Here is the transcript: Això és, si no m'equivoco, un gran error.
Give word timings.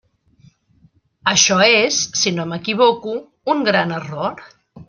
Això 1.33 1.59
és, 1.67 2.01
si 2.23 2.35
no 2.39 2.49
m'equivoco, 2.53 3.17
un 3.55 3.65
gran 3.73 3.99
error. 4.03 4.47